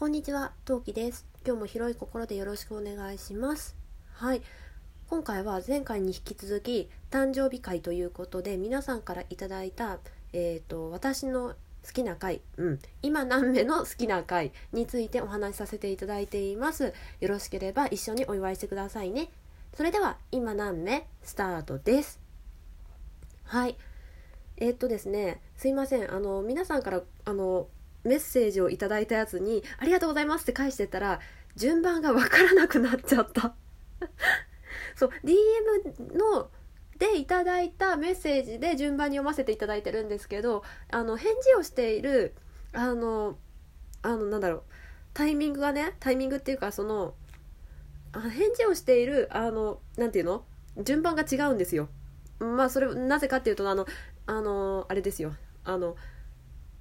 [0.00, 1.26] こんにちは、トウキです。
[1.44, 3.76] 今日も広い心でよろしくお願いします。
[4.14, 4.40] はい。
[5.10, 9.98] 今回は前回に引き続き誕生日会ということで皆さんからいただいた、
[10.32, 16.94] えー、と私の好きな回、うん、今何目の好きな回についてお話しさせていただいています。
[17.20, 19.28] よろしければ一緒にお祝いしてくださいね。
[19.74, 22.18] それでは今何目スタートです。
[23.44, 23.76] はい。
[24.56, 26.10] えーっとですね、すいません。
[26.10, 27.68] あの皆さんからあの
[28.04, 31.20] メッセージをいただいたやつに「ありがとうございます」って返してたら
[31.56, 33.54] 順番が分からなくなっちゃった。
[34.96, 36.50] そう DM の
[36.98, 42.34] でいただいたメッセージで順番に読ませていただいてるんですけどあの返事をしている
[42.72, 43.38] あの
[44.02, 44.62] あのなんだろう
[45.14, 47.14] タイミングがねタイミングっていうかその
[48.12, 50.44] 返事をしているあのなんていうの？
[50.78, 51.88] 順番が違うんですよ。
[52.38, 53.86] まあそれなぜかっていうとあの
[54.26, 55.34] あのあれですよ。
[55.64, 55.96] あの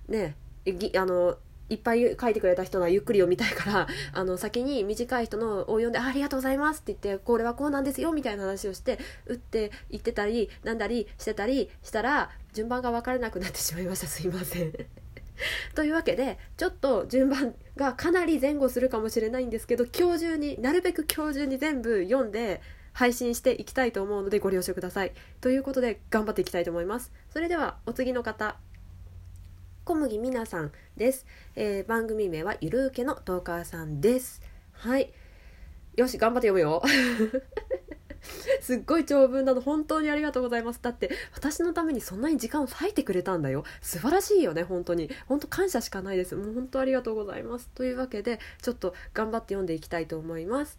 [0.08, 1.38] ねえぎあの
[1.70, 14.74] いっぱい書いてくれた人がゆっくり読みたいから あの先に短い人のを読んであ「りがとうございます」って言って「これはこうなんですよ」みたいな話をして打って言ってたりなんだりしてたりしたら順番が分からなくなってしまいました すいません。
[15.74, 25.14] というわけでちょっと順番がかなり前後するかもしれないんですけど今日中になるべく今日中に全部読んで配信していきたいと思うのでご了承ください。
[25.40, 27.14] ということで頑張っていきたいと思います。
[27.30, 28.58] それではお次の方
[29.90, 34.40] 小麦みなさんです、えー番組名はゆるうけのトーカーさんです。
[34.72, 35.12] はい。
[35.96, 36.84] よし頑張って読むよ。
[38.62, 40.80] すっごい長文なの本当にありがとうございます。
[40.80, 43.64] だって私のためにそんなに時間を割いてくれたんだよ。
[43.82, 45.10] 素晴らしいよね本当に。
[45.26, 46.36] 本当感謝しかないです。
[46.36, 47.68] もう本当ありがとうございます。
[47.74, 50.78] というわけでちょっと頑張って読んでいきたいと思います。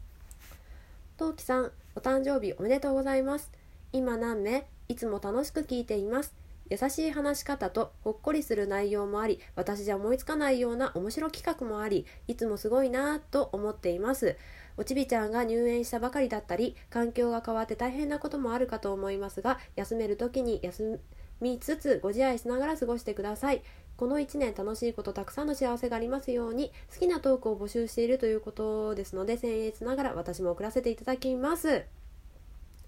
[1.16, 3.50] トウキさんお誕生日おめでとうございます。
[3.92, 4.64] 今何名？
[4.86, 6.33] いつも楽しく聞いています。
[6.71, 14.37] 優しい話し方とほっこりする内容もあり私じゃ思いつかないような面白企画もありいつもすごいなぁと思っています。
[14.77, 21.00] おちびちゃんが入園したばかりだったり環境が変わって大変なこともあるかと思いますが休める時に休
[21.41, 23.62] みつつご自愛しながら過ごしてください。
[23.97, 31.84] この1年楽しいことたくさんの幸せがありますように好きなトークを募集しているということですので僭越ながら私も送らせていただきます。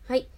[0.06, 0.28] はい。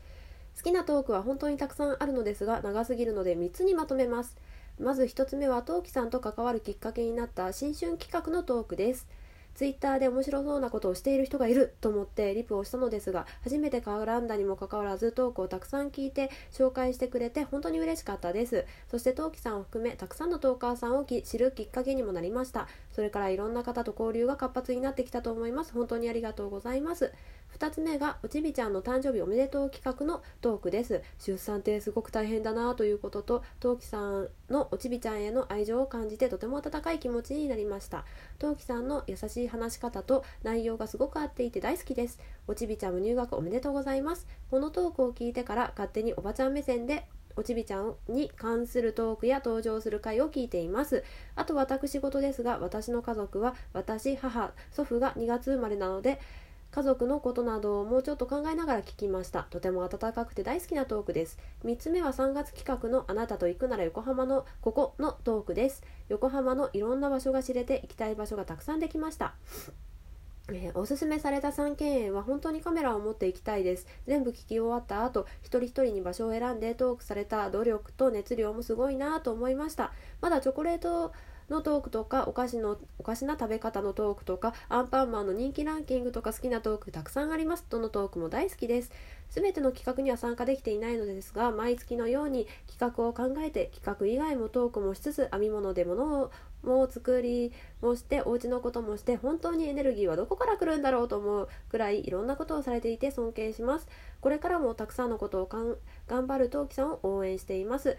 [0.56, 4.36] 好きなトークは本当にたくさんあるのですが長すぎるので3つにまとめます。
[4.78, 9.06] まず1つ目はトウキさんと関わるきっかけになった新春企画のトークです。
[9.54, 18.64] ツイッターで面白そうなことをしている人がいると思ってリプをしたのですが初めて絡んだにもかかわらずトークをたくさん聞いて紹介してくれて本当に嬉しかったです。
[18.90, 22.66] そしてトウキさんを含めたくさんのトーカーさんを知るきっかけにもなりました。
[22.94, 25.72] それからいろんな方と交流が活発になってきたと思います。
[25.72, 27.12] 本当にありがとうございます。
[27.58, 31.02] 2つ目がおちびちゃんの誕生日おめでとう企画のトークです。
[31.18, 38.04] 出産ってすごく大変だなということとトウキさんのおちびちゃんへの愛情を感じてとても温かい気持ちになりました。
[38.38, 42.20] トウキさんの優しい話し方と内容がすごく合っていて大好きです。
[42.46, 44.28] おちびちゃんも入学おめでとうございます。
[44.52, 51.04] このトークを聞いてから勝手におばちゃん目線でおちびちゃんに関するトークや登場する回を聞いています。
[51.36, 56.20] あと私事ですが私の家族は私母祖父が2月生まれなので
[56.70, 59.44] 家族のことなどをもうちょっと考えながら聞きました。
[59.44, 61.38] とても温かくて大好きなトークです。
[61.64, 65.84] 3つ目は3月企画のあなたと行くなら横浜のここのトークです。
[66.08, 69.34] 横浜のいろんな場所が知れて行きたい場所がたくさんできました。
[70.52, 73.86] えーおすすめされた3軒園は本当にカメラを持っていきたいです。
[74.06, 77.50] 全部聞き終わった後一人一人に場所を選んでトークされた。
[77.50, 79.92] 努力と熱量もすごいなと思いました。
[80.20, 81.12] まだチョコレート
[81.48, 87.64] のトークとかお菓子のおかしな食べ方のトークとかアンパンマンの人気ランキングとか好きなトークたくさんあります。
[87.70, 88.90] どのトークも大好きです。
[89.30, 96.30] 全ての企画には参加できていないのですが毎月のように企画を考えて企画以外もトークもしつつ編み物で物を
[96.64, 103.88] も作りもしてお家のこともして本当にエネルギーはどこから来るんだろうと思うくらいいろんなことをされていて尊敬します
[104.20, 105.76] これからもたくさんのことをかん
[106.08, 107.96] 頑張るトウキさんを応援しています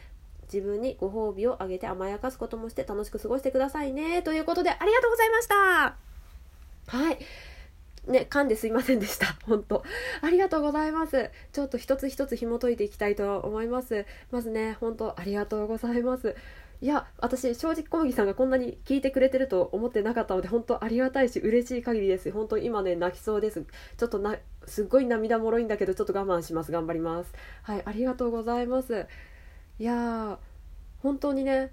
[0.51, 5.55] 自分にご褒美をあげて甘やかすこともして楽しく過ごしてくださいねということでありがとうございました
[6.87, 7.17] はい
[8.07, 9.35] ね、噛んですいませんでした。
[9.45, 9.83] 本当
[10.21, 11.31] ありがとうございます。
[11.51, 14.05] ちょっと一つ一つ紐解いていきたいと思います。
[14.31, 16.35] まずね、本当ありがとうございます。
[16.81, 22.31] いや、私、正直小麦さんがこんなに聞いてくれてると思ってなかったので、本当ありがたいし、嬉しい限りです。
[22.31, 23.65] 本当今ね、泣きそうです。
[23.97, 26.71] ちょっとな、すっごい涙もろいんだけど、ちょっと我慢します。
[26.71, 27.33] 頑張ります。
[27.63, 29.07] はい、ありがとうございます。
[29.79, 30.37] いやー、
[31.01, 31.71] 本当にね、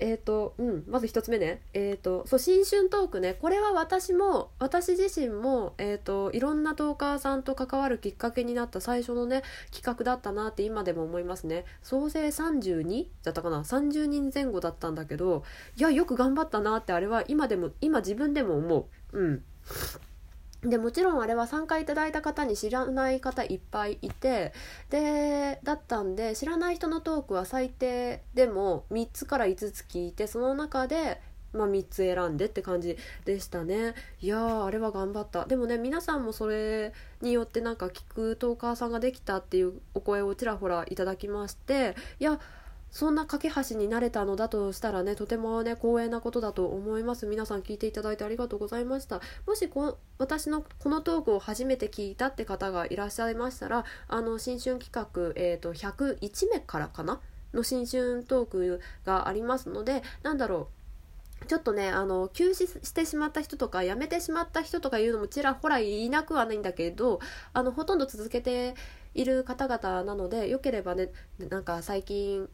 [0.00, 3.34] えーとうん、まず1つ目ね、えーと、そう新春トークね。
[3.34, 9.42] これは私も私自身も、えーと、いろんなトーカーさんと関わるきっかけになった最初のね
[9.72, 11.64] 企画だったなって今でも思いますね。
[11.82, 13.06] 総勢 32?
[13.24, 15.42] だったかな？30人前後だったんだけど
[15.76, 19.18] いやよく頑張ったなってあれは今でも今自分でも思う。
[19.18, 19.44] うん。
[20.62, 24.52] でもちろんあれは参加いただいた方に知らない方いっぱいいて
[24.90, 31.20] でだったんで知らない人のトークは最低でも3つから5つ聞いてその中で、
[31.52, 33.94] まあ、3つ選んでって感じでしたね。
[34.20, 35.44] いやあれは頑張った。
[35.44, 42.40] でもね皆さんもそれによってなんか聞くトーカーさんができたっていうお声をちらほらいただきましていや
[42.90, 47.26] そんな架け橋になれたのだとしたらねとてもね光栄なことだと思います。
[47.26, 49.20] 皆さん聞いていただいてありがとうございました。
[49.46, 57.20] もしこ私のこのトークを初めて聞いたって方がいらっしゃいましたらあの新春企画、えーと、101名からかな？
[57.54, 60.78] の新春トークがありますのでなんだろう。
[61.46, 67.20] ちょっとねあの休止してしまった人とか辞めてしまった人とかいうのもちらほらいなくはないんだけど
[67.52, 68.74] あのほとんど続けて
[69.14, 72.48] いる方々なのでよければねなんか最近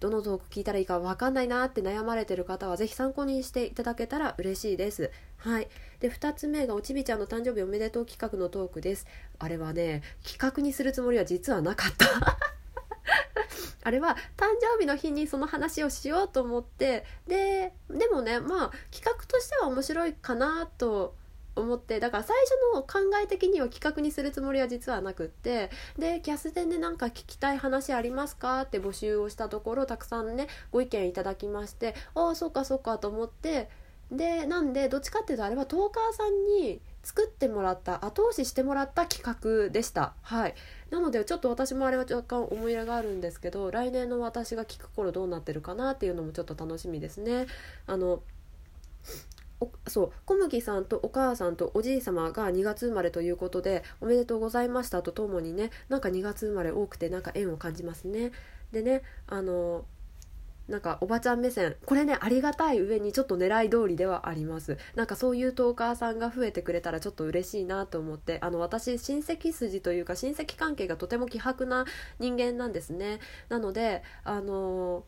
[0.00, 5.10] どのトーク聞いたらいいか分かんないなって悩まれてる方は是非参考にしていただけたら嬉しいです。
[5.36, 5.68] はい。
[6.00, 9.06] で、2つ目がおちびちゃんの誕生日おめでとう企画のトークです。
[9.38, 12.06] あれはね、企画にするつもりは実はなかった。
[13.84, 21.16] あれは誕生日の日にその話をしようと思ってででもねまあ企画としては面白いかなと
[21.54, 22.36] 思ってだから最
[22.72, 33.68] 初の考え的には企画にするつもりは実はなくってでキャスでねなんか聞きたい話ありますかって募集をしたところたくさんねご意見いただきましてああそうかそうかと思って
[34.10, 40.14] でなんでどっちかっていうとあれはトーカーさんに作ってもらった後押ししてもらった企画でした。
[40.22, 40.54] はい。
[40.90, 47.46] なのでちょっと私もあれは若干思い入れがあるんですけど来年の私が聞く頃どうなってるかなっていうのもちょっと楽しみですね。
[47.86, 48.22] あの
[49.86, 58.32] そう小麦さんとお母さんとおじい様が2月生まれということでおめでとうございましたとともにねなんか2月生まれ多くてなんか縁を感じますね。
[58.72, 59.84] でねあの
[60.68, 64.78] なんかおばちゃん目線これねありがたい上にちょっと狙い通りではあります。
[64.94, 71.84] なんかそういうトーカーさんが増えてくれたらちょっと嬉しいなと思ってあの私親戚筋というか親戚関係がとても希薄な
[72.18, 73.18] 人間なんですね。
[73.48, 75.04] なのであの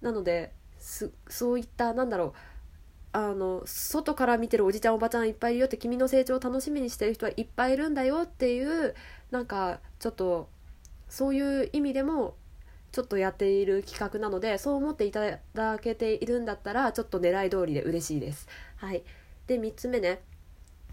[0.00, 2.32] なのでそういったなんだろう
[3.18, 8.94] あの外から見てるおじちゃんおばちゃんいっぱいいるよって君の成長を楽しみにしてる人はいっぱいいるんだよっていう
[9.32, 10.48] なんかちょっと
[11.08, 12.36] そういう意味でも
[12.92, 18.46] ちょっとやっている企画なのでそう思っていただけているんだったらちょっと狙い通りで嬉しいです。
[18.76, 19.02] はい、
[19.48, 20.20] で3つ目ね。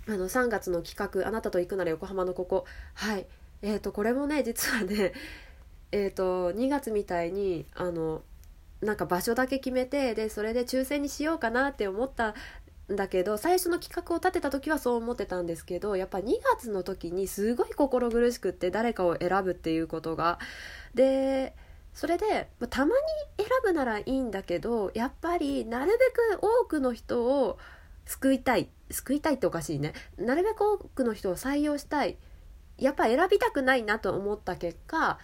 [0.08, 3.28] あの3月の企画「あなたと行くなら横浜のここ」はい。
[3.62, 5.14] えーとこれもね実はね
[5.92, 8.24] えーと2月みたいにあの
[8.82, 12.36] なんか場所だけ決めてでそれで抽選にしようかなって思った
[12.92, 20.40] んだけど最初の企画を立てた時はそう思ってたんですけどやっぱ2月の時にすごい心苦しくって誰かを選ぶっていうことが。
[20.94, 21.56] で
[21.94, 22.92] それでたまに
[23.38, 27.58] 選ぶならいいんだけどやっぱりなるべく多くの人を
[28.06, 32.18] 救いたい救いたいっておかしいねなるべく多くの人を採用したい
[32.78, 35.20] やっぱ選びたくないなと思った結果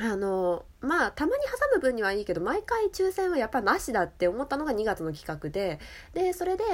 [0.00, 5.78] あのまあたまに挟む分にはいいけど毎回抽選はやっぱなしだって思ったのが2月の企画で
[6.14, 6.64] でそれで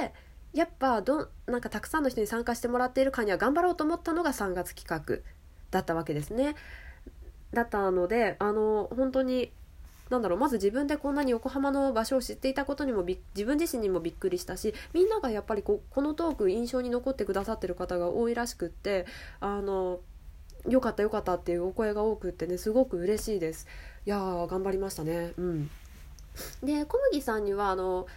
[0.53, 5.23] やっぱどなんかたくさんの人に参加してもらっているかには頑張ろうと思ったのが3月企画
[5.69, 6.55] だったわけですね。
[7.53, 9.51] だったのであの本当に
[10.09, 19.05] なんだろうまず自分でこんなに横浜の場所を知っていたことにも自分自身にもびっくりしたしみんながやっぱりここのトーク印象に残ってくださってる方が多いらしくって
[19.39, 20.01] あの
[20.67, 23.67] よかったよかったっていうお声が多くってねすごく嬉しいです。
[24.05, 25.33] いやー頑張りましたね。
[25.37, 25.69] うん。
[26.63, 28.07] で小麦さんにはあの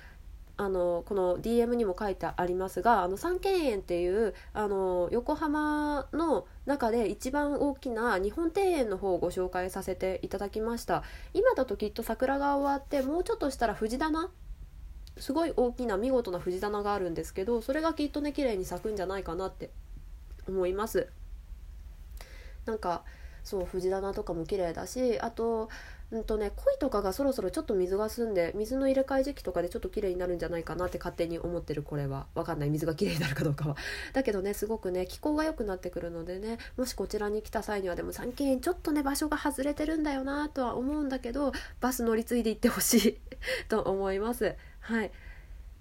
[0.57, 11.03] あのこの DM にも書いてありますがあの三軒園っていうあの横浜の中で一番大きな日本庭園の方をご紹介させていただきました。
[11.33, 14.31] 今だときっと桜が終わってもうちょっとしたら藤棚
[15.17, 19.71] すごい大きな見事な藤棚があるんですけどそれがきっとね綺麗に咲くんじゃないかなって
[20.49, 21.09] 思います。
[22.66, 23.02] なんか
[23.44, 25.68] そう藤棚とかも綺麗だしあと
[26.11, 32.26] うんとね鯉とかがそろそろちょっと水が澄んで水の入れ替え時期とかでちょっと綺麗になるんじゃないかなって勝手に思ってるこれは。
[32.35, 32.71] 分かんない。
[32.71, 33.76] 水が綺麗になるかどうかは。
[34.12, 43.18] だけどねすごくね気候が良くなってくるのでねもしこちらに来た際にはでも三軒園ちょっとね場所が外れてるんだよなとは思うんだけどバス乗り継いで行ってほしい
[43.68, 44.54] と思います。
[44.80, 45.11] はい。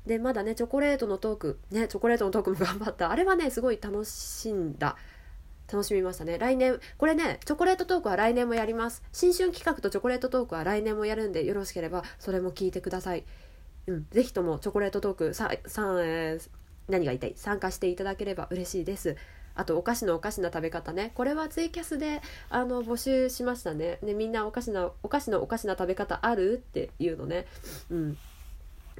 [0.06, 3.12] でまだねチョコレートのトークねチョコレートのトークも頑張った。
[3.12, 4.98] あれはねすごい楽しんだ。
[5.72, 6.38] 楽しみましたね。
[6.38, 9.04] 来年これねチョコレートトークは来年もやります。
[9.12, 13.24] 新春企画とチョコレートトークは来年もやるんでよろしければそれも聞いてください。
[13.88, 16.50] うんぜひともチョコレートトークささ、えー、
[16.90, 17.34] 何が言いたい？
[17.36, 19.16] 参加していただければ嬉しいです。
[19.56, 21.12] あとお菓子のおかしな食べ方ね。
[21.14, 24.00] これはツイキャスであの募集しましたね。
[24.02, 26.54] でみんなおかしなお菓子のおかしな食べ方ある？
[26.54, 27.46] っていうのね。
[27.90, 28.18] うん。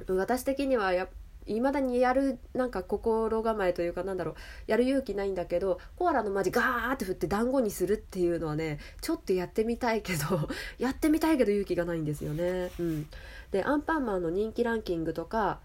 [0.08, 1.08] 私的にはや
[1.46, 4.34] いまだにやるなんか心構えというかなんだろう
[4.66, 10.48] やる勇気ないんだけどコアラのマジガーって振って団子にするっていうのはねちょっとやってみたいけど
[10.78, 12.70] やってみたいけど勇気がないんですよね。
[12.78, 13.08] うん、
[13.50, 15.60] でアンパンマンの人気ランキングとか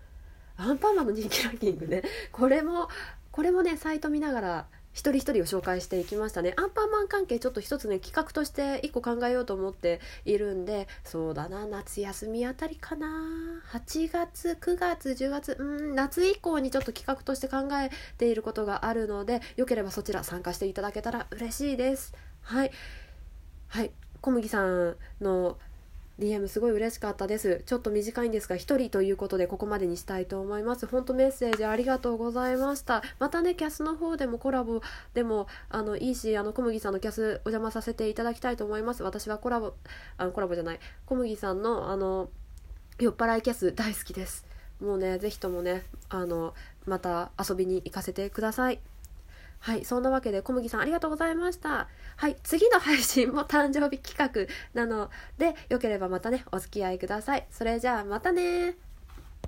[0.58, 2.90] アンパンマンの人気ランキングねこれも
[3.32, 6.54] これもねサイト見ながら一人一人を紹介していきましたね。
[6.58, 13.08] アンパンマン関係ちょっと一つね企画として一個考えようと思っているんでそうだな夏休みあたりかな。
[13.72, 22.14] 8月9月10月うん夏以降にちょっと企画として考えていることがあるのでよければそちら参加していただけたら嬉しいです。
[22.42, 22.72] はい。
[23.68, 23.92] はい。
[24.22, 25.58] 小麦さんの
[26.20, 27.64] DM すごい嬉しかったです。
[27.66, 30.86] ちょっと短いんですが1人ということでここまでにしたいと思います。
[30.86, 33.02] 本当メッセージありがとうございました。
[33.20, 34.82] またねキャスの方でもコラボ
[35.14, 39.04] でもあのいいしあの小麦さんのキャスお邪魔させていただきたいと思います。
[39.04, 39.74] 私はコラボ
[40.18, 40.80] あのコラボじゃない。
[41.06, 42.30] 小麦さんのあの
[43.00, 44.46] 酔っ払いキャス大好きです。
[44.82, 46.54] もうねぜひともねあの
[46.86, 48.80] また遊びに行かせてください。
[49.60, 51.88] はい、そんなわけで小麦さんありがとうございました。
[52.16, 57.46] はい、次の配信も誕生日企画なので、よければまたね、お付き合いください。
[57.52, 58.89] それじゃあまたね